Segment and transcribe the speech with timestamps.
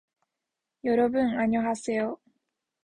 [0.81, 2.17] 여러분안녕하세요